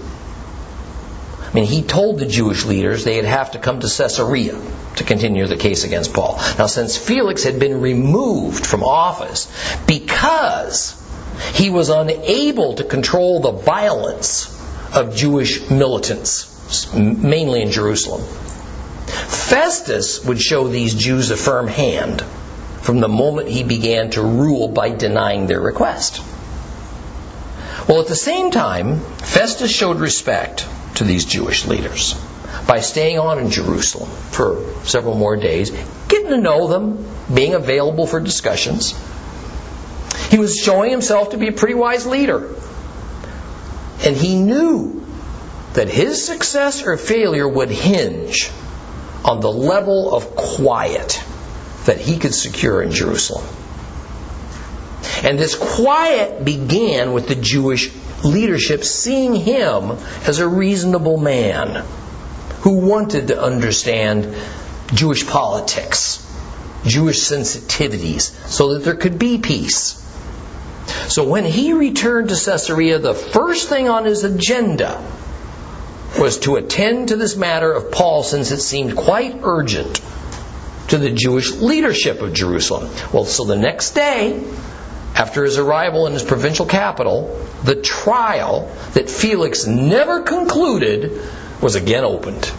[1.47, 4.59] I mean, he told the Jewish leaders they'd have to come to Caesarea
[4.97, 6.35] to continue the case against Paul.
[6.57, 9.47] Now, since Felix had been removed from office
[9.87, 11.01] because
[11.53, 14.53] he was unable to control the violence
[14.93, 18.23] of Jewish militants, mainly in Jerusalem,
[19.07, 22.21] Festus would show these Jews a firm hand
[22.81, 26.21] from the moment he began to rule by denying their request.
[27.87, 32.15] Well, at the same time, Festus showed respect to these Jewish leaders
[32.67, 35.71] by staying on in Jerusalem for several more days,
[36.07, 38.93] getting to know them, being available for discussions.
[40.29, 42.53] He was showing himself to be a pretty wise leader.
[44.03, 45.05] And he knew
[45.73, 48.49] that his success or failure would hinge
[49.23, 51.21] on the level of quiet
[51.85, 53.45] that he could secure in Jerusalem.
[55.23, 57.91] And this quiet began with the Jewish
[58.23, 59.91] leadership seeing him
[60.25, 61.85] as a reasonable man
[62.61, 64.35] who wanted to understand
[64.93, 66.23] Jewish politics,
[66.85, 70.03] Jewish sensitivities, so that there could be peace.
[71.09, 75.03] So when he returned to Caesarea, the first thing on his agenda
[76.17, 80.01] was to attend to this matter of Paul since it seemed quite urgent
[80.89, 82.89] to the Jewish leadership of Jerusalem.
[83.13, 84.43] Well, so the next day,
[85.17, 91.19] after his arrival in his provincial capital, the trial that Felix never concluded
[91.59, 92.51] was again opened.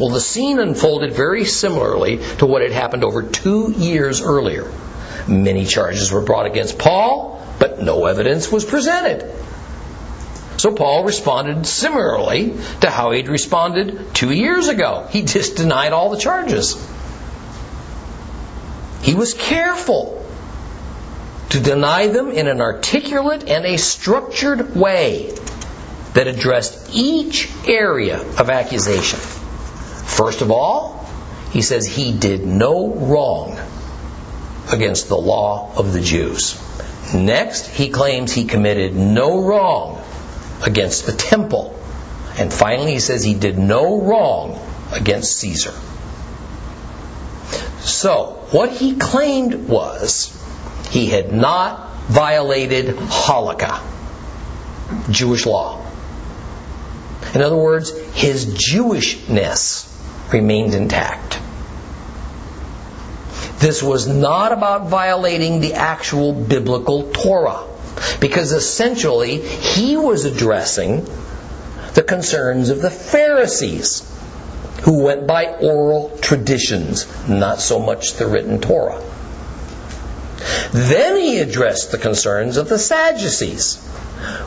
[0.00, 4.72] Well, the scene unfolded very similarly to what had happened over two years earlier.
[5.28, 9.30] Many charges were brought against Paul, but no evidence was presented.
[10.56, 15.06] So Paul responded similarly to how he'd responded two years ago.
[15.10, 16.74] He just denied all the charges.
[19.02, 20.22] He was careful
[21.52, 25.30] to deny them in an articulate and a structured way
[26.14, 29.18] that addressed each area of accusation.
[29.18, 31.06] First of all,
[31.50, 33.58] he says he did no wrong
[34.70, 36.58] against the law of the Jews.
[37.14, 40.02] Next, he claims he committed no wrong
[40.64, 41.78] against the temple.
[42.38, 44.58] And finally, he says he did no wrong
[44.90, 45.74] against Caesar.
[47.82, 50.38] So, what he claimed was
[50.92, 53.80] he had not violated halakha,
[55.10, 55.82] Jewish law.
[57.34, 59.88] In other words, his Jewishness
[60.30, 61.38] remained intact.
[63.58, 67.64] This was not about violating the actual biblical Torah.
[68.20, 71.06] because essentially he was addressing
[71.94, 74.08] the concerns of the Pharisees
[74.82, 79.00] who went by oral traditions, not so much the written Torah.
[80.72, 83.86] Then he addressed the concerns of the Sadducees,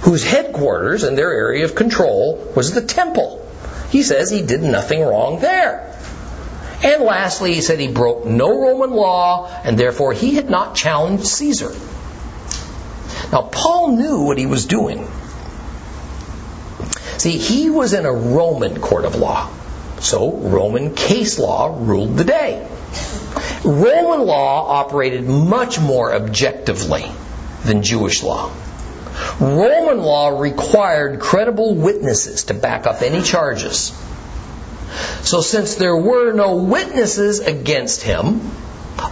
[0.02, 3.42] whose headquarters and their area of control was the temple.
[3.90, 5.96] He says he did nothing wrong there.
[6.84, 11.26] And lastly, he said he broke no Roman law, and therefore he had not challenged
[11.26, 11.72] Caesar.
[13.32, 15.08] Now, Paul knew what he was doing.
[17.18, 19.50] See, he was in a Roman court of law.
[20.00, 22.68] So, Roman case law ruled the day.
[23.66, 27.12] Roman law operated much more objectively
[27.64, 28.52] than Jewish law.
[29.40, 33.92] Roman law required credible witnesses to back up any charges.
[35.24, 38.52] So, since there were no witnesses against him,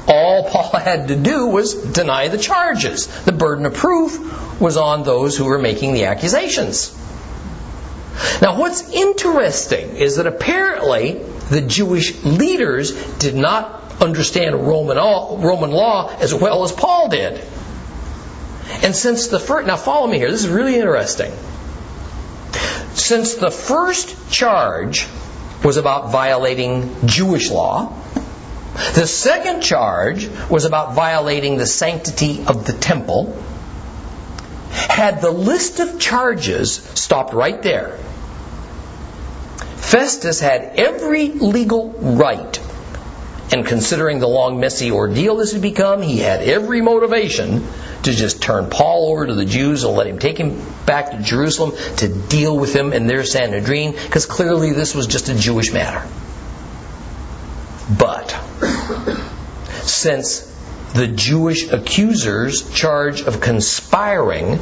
[0.07, 3.07] all Paul had to do was deny the charges.
[3.23, 6.95] The burden of proof was on those who were making the accusations.
[8.41, 11.13] Now, what's interesting is that apparently
[11.49, 17.41] the Jewish leaders did not understand Roman, Roman law as well as Paul did.
[18.81, 21.31] And since the first, now follow me here, this is really interesting.
[22.93, 25.07] Since the first charge
[25.63, 27.93] was about violating Jewish law,
[28.95, 33.37] the second charge was about violating the sanctity of the temple.
[34.71, 37.97] Had the list of charges stopped right there,
[39.77, 42.59] Festus had every legal right.
[43.51, 47.67] And considering the long, messy ordeal this had become, he had every motivation
[48.03, 51.21] to just turn Paul over to the Jews and let him take him back to
[51.21, 55.71] Jerusalem to deal with him in their Sanhedrin, because clearly this was just a Jewish
[55.71, 56.07] matter.
[57.97, 58.31] But,
[59.83, 60.49] since
[60.93, 64.59] the Jewish accusers' charge of conspiring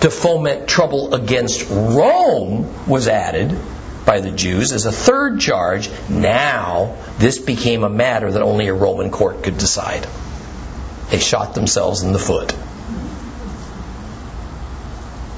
[0.00, 3.58] to foment trouble against Rome was added,
[4.08, 8.72] by the Jews as a third charge, now this became a matter that only a
[8.72, 10.06] Roman court could decide.
[11.10, 12.56] They shot themselves in the foot.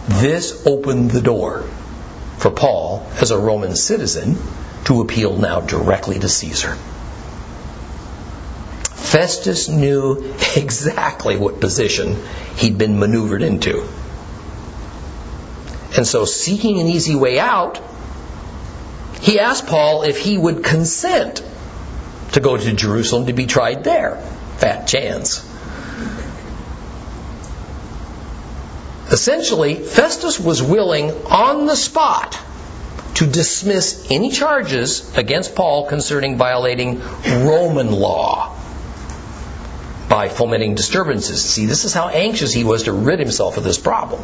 [0.06, 1.64] This opened the door
[2.38, 4.38] for Paul, as a Roman citizen,
[4.84, 6.76] to appeal now directly to Caesar.
[8.94, 12.16] Festus knew exactly what position
[12.54, 13.84] he'd been maneuvered into.
[15.96, 17.80] And so, seeking an easy way out,
[19.20, 21.42] he asked Paul if he would consent
[22.32, 24.16] to go to Jerusalem to be tried there.
[24.56, 25.46] Fat chance.
[29.10, 32.38] Essentially, Festus was willing on the spot
[33.14, 38.56] to dismiss any charges against Paul concerning violating Roman law
[40.08, 41.42] by fomenting disturbances.
[41.42, 44.22] See, this is how anxious he was to rid himself of this problem.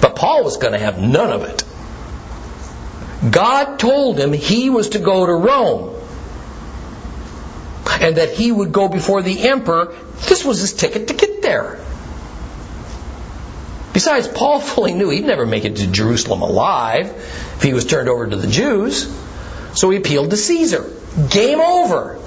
[0.00, 1.62] But Paul was going to have none of it.
[3.30, 5.94] God told him he was to go to Rome
[8.00, 9.94] and that he would go before the emperor.
[10.28, 11.80] This was his ticket to get there.
[13.92, 17.06] Besides, Paul fully knew he'd never make it to Jerusalem alive
[17.56, 19.10] if he was turned over to the Jews.
[19.74, 20.90] So he appealed to Caesar.
[21.30, 22.20] Game over.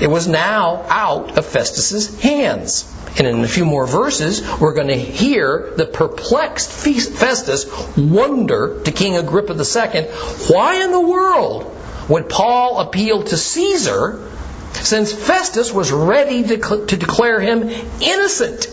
[0.00, 2.92] It was now out of Festus's hands.
[3.18, 8.92] And in a few more verses, we're going to hear the perplexed Festus wonder to
[8.92, 10.02] King Agrippa II
[10.48, 11.72] why in the world
[12.10, 14.28] would Paul appeal to Caesar
[14.74, 17.70] since Festus was ready to, to declare him
[18.00, 18.66] innocent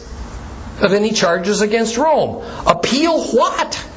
[0.82, 2.44] of any charges against Rome?
[2.68, 3.88] Appeal what?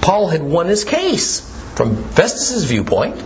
[0.00, 1.40] Paul had won his case
[1.74, 3.22] from Festus's viewpoint.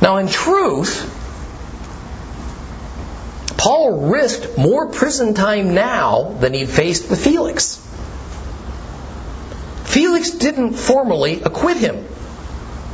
[0.00, 1.18] Now, in truth,
[3.56, 7.76] Paul risked more prison time now than he'd faced with Felix.
[9.84, 12.06] Felix didn't formally acquit him.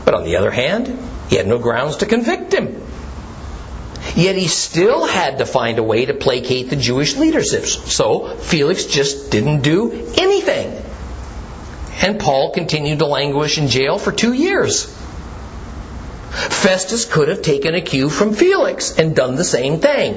[0.05, 0.99] But on the other hand,
[1.29, 2.83] he had no grounds to convict him.
[4.17, 7.67] Yet he still had to find a way to placate the Jewish leadership.
[7.67, 10.83] So Felix just didn't do anything.
[12.03, 14.93] And Paul continued to languish in jail for two years.
[16.37, 20.15] Festus could have taken a cue from Felix and done the same thing.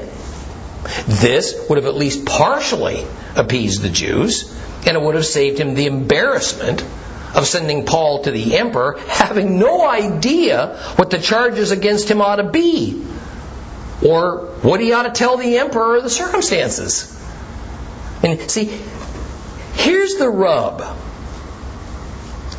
[1.07, 3.05] This would have at least partially
[3.35, 4.53] appeased the Jews,
[4.85, 6.81] and it would have saved him the embarrassment
[7.35, 12.37] of sending Paul to the emperor, having no idea what the charges against him ought
[12.37, 13.05] to be,
[14.05, 17.15] or what he ought to tell the emperor of the circumstances.
[18.23, 18.65] And see,
[19.73, 20.79] here's the rub.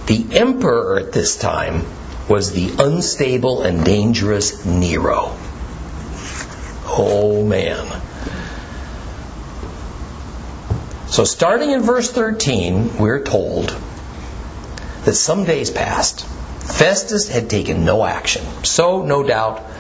[0.07, 1.85] The emperor at this time
[2.31, 5.37] was the unstable and dangerous Nero
[6.93, 8.03] Oh man.
[11.09, 13.77] So, starting in verse 13, we're told
[15.05, 16.27] that some days passed.
[16.27, 18.45] Festus had taken no action.
[18.65, 19.71] So, no doubt,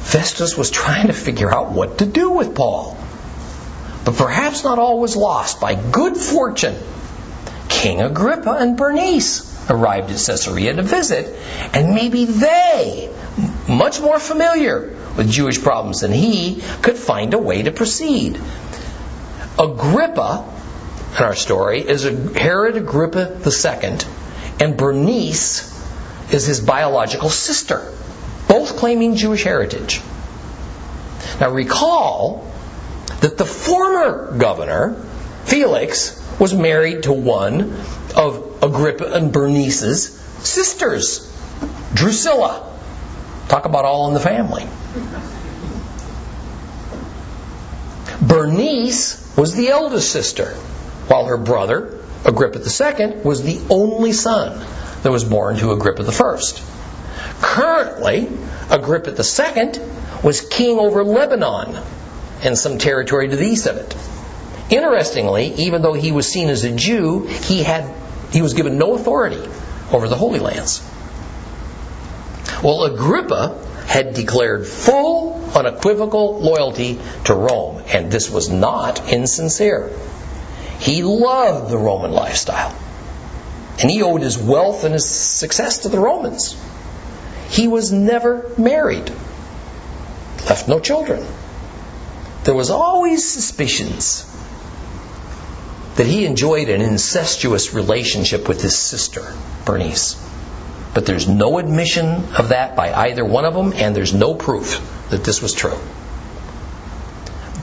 [0.00, 2.96] Festus was trying to figure out what to do with Paul.
[4.04, 5.60] But perhaps not all was lost.
[5.60, 6.76] By good fortune,
[7.68, 11.34] King Agrippa and Bernice arrived at Caesarea to visit,
[11.72, 13.14] and maybe they,
[13.68, 18.40] much more familiar with Jewish problems than he, could find a way to proceed.
[19.58, 20.44] Agrippa,
[21.16, 23.98] in our story, is Herod Agrippa II,
[24.60, 25.74] and Bernice
[26.32, 27.92] is his biological sister,
[28.48, 30.00] both claiming Jewish heritage.
[31.40, 32.50] Now recall
[33.20, 34.94] that the former governor,
[35.44, 37.76] Felix, was married to one
[38.14, 41.24] of Agrippa and Bernice's sisters,
[41.94, 42.64] Drusilla.
[43.48, 44.66] Talk about all in the family.
[48.20, 50.50] Bernice was the eldest sister,
[51.06, 54.64] while her brother, Agrippa II, was the only son
[55.02, 56.40] that was born to Agrippa I.
[57.40, 58.28] Currently,
[58.70, 59.72] Agrippa II
[60.22, 61.80] was king over Lebanon
[62.42, 63.96] and some territory to the east of it.
[64.70, 67.90] Interestingly, even though he was seen as a Jew, he had
[68.30, 69.42] he was given no authority
[69.92, 70.82] over the Holy Lands.
[72.62, 79.90] Well, Agrippa had declared full, unequivocal loyalty to Rome, and this was not insincere.
[80.78, 82.76] He loved the Roman lifestyle,
[83.80, 86.56] and he owed his wealth and his success to the Romans.
[87.48, 89.10] He was never married,
[90.48, 91.24] left no children.
[92.44, 94.24] There was always suspicions
[95.98, 99.34] that he enjoyed an incestuous relationship with his sister,
[99.64, 100.14] Bernice.
[100.94, 104.80] But there's no admission of that by either one of them, and there's no proof
[105.10, 105.76] that this was true.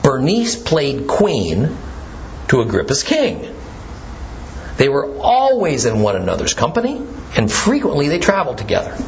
[0.02, 1.78] Bernice played queen
[2.48, 3.54] to Agrippa's king.
[4.76, 7.00] They were always in one another's company,
[7.38, 8.98] and frequently they traveled together.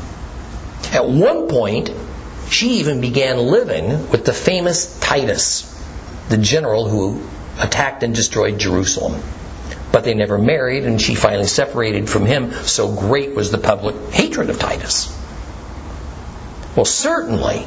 [0.91, 1.91] At one point,
[2.49, 5.66] she even began living with the famous Titus,
[6.31, 7.22] the general who
[7.59, 9.22] attacked and destroyed Jerusalem
[9.90, 13.96] but they never married, and she finally separated from him, so great was the public
[14.12, 15.14] hatred of Titus.
[16.76, 17.66] Well, certainly,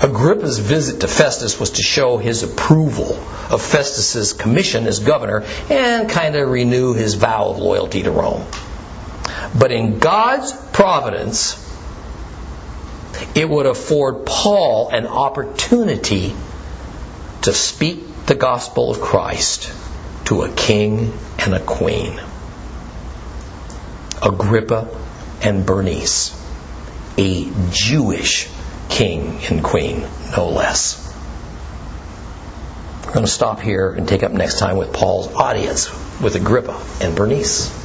[0.00, 3.16] Agrippa's visit to Festus was to show his approval
[3.50, 8.46] of Festus's commission as governor and kind of renew his vow of loyalty to Rome.
[9.58, 11.64] But in God's providence,
[13.34, 16.34] it would afford Paul an opportunity
[17.42, 19.72] to speak the gospel of Christ
[20.26, 22.20] to a king and a queen.
[24.20, 24.86] Agrippa
[25.42, 26.36] and Bernice,
[27.16, 28.50] a Jewish
[28.90, 30.06] king and queen,
[30.36, 31.06] no less.
[33.06, 35.88] We're going to stop here and take up next time with Paul's audience
[36.20, 37.77] with Agrippa and Bernice.